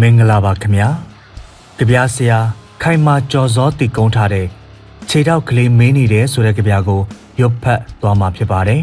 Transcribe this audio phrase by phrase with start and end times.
[0.00, 0.88] မင်္ဂလာပါခင်ဗျာ
[1.78, 2.38] ကြပြဆရာ
[2.82, 4.46] ခိုင်မာကြော်စောတည်ကုန်းထားတဲ့
[5.08, 7.00] ခြေထောက်ကလေးမင်းနေတယ်ဆိုတဲ့ကြပြကို
[7.40, 8.82] ရွတ်ဖတ်သွားမှာဖြစ်ပါတယ်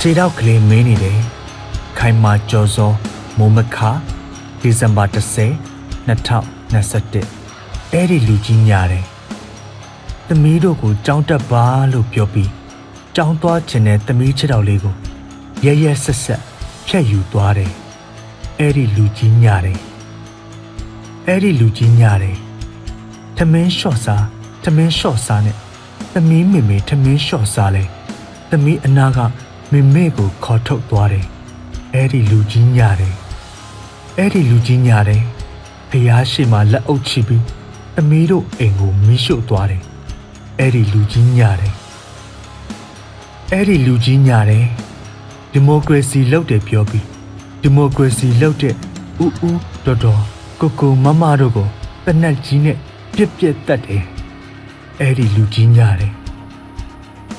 [0.00, 1.18] ခြေထောက်ကလေးမင်းနေတယ်
[1.98, 2.92] ခိုင်မာကြော်စော
[3.38, 3.78] မိုးမခ
[4.60, 5.16] ဒီဇင်ဘာ10
[6.08, 9.04] 2021အဲ့ဒီလူကြီးညာတယ်
[10.26, 12.50] သမီးတို့ကိုကြောင်းတက်ပါလို့ပြောပြီး
[13.16, 14.94] ကြောင်းသွားခြင်းတဲ့သမီးခြေထောက်လေးကို
[15.64, 16.42] ရဲရဲဆက်ဆက်
[16.86, 17.72] ဖြတ်ယူသွားတယ်
[18.60, 19.78] အဲ့ဒီလူကြီးညာတယ်
[21.26, 22.36] အဲ့ဒီလူကြီးညာတယ်
[23.36, 24.24] ထမင်းလျှော့စား
[24.62, 25.56] ထမင်းလျှော့စားနဲ့
[26.12, 27.84] သမီးမေမေထမင်းလျှော့စားလဲ
[28.50, 29.18] သမီးအနာက
[29.72, 31.26] မေမေကိုခေါ်ထုတ်သွားတယ်
[31.94, 33.14] အဲ့ဒီလူကြီးညာတယ်
[34.18, 35.22] အဲ့ဒီလူကြီးညာတယ်
[35.90, 37.44] ဖျားရှိမှလက်အုပ်ချပြီး
[37.94, 39.82] သမီးတို့အိမ်ကိုမီးရှို့သွားတယ်
[40.58, 41.74] အဲ့ဒီလူကြီးညာတယ်
[43.52, 44.64] အဲ့ဒီလူကြီးညာတယ်
[45.52, 47.17] ဒီမိုကရေစီလုပ်တယ်ပြောပြီး
[47.62, 48.74] ဒီမိုကရေစီလောက်တဲ့
[49.24, 49.50] ဥဥ
[49.84, 50.22] တော်တော်
[50.60, 51.68] ကိုကိုမမတို့ကို
[52.04, 52.76] တနက်ကြီးနဲ့
[53.14, 54.04] ပြက်ပြက်တတ်တယ်
[55.00, 56.12] အဲ့ဒီလူကြီးညာတယ်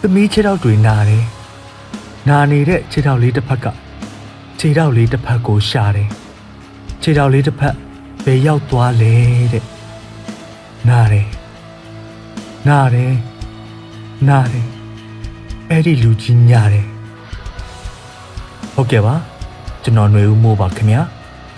[0.00, 1.24] သမီးခြေထောက်တွေနာတယ်
[2.28, 3.66] နာနေတဲ့ခြေထောက်လေးတစ်ဖက်က
[4.58, 6.08] ခြေထောက်လေးတစ်ဖက်ကိုရှာတယ်
[7.02, 7.74] ခြေထောက်လေးတစ်ဖက်
[8.24, 9.14] ဘယ်ရောက်သွားလဲ
[9.52, 9.64] တဲ့
[10.88, 11.28] နာတယ်
[12.68, 13.14] နာတယ်
[14.28, 14.66] နာတယ်
[15.70, 16.86] အဲ့ဒီလူကြီးညာတယ်
[18.74, 19.14] ဟုတ်ကဲ့ပါ
[19.82, 21.00] ကျွန်တော်ຫນွေဦးမိုးပါခင်ဗျာ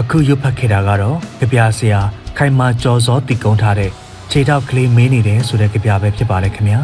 [0.00, 2.00] အခုရွတ်ဖတ်ခဲ့တာကတော့ကြပြဆရာ
[2.38, 3.90] ခိုင်မာကြော်စောတည်ကုန်းထားတဲ့
[4.30, 6.80] ခြေထောက်ကလေးမင်းနေတယ်ဆိုတဲ့ကြပြပဲဖြစ်ပါတယ်ခင်ဗျာ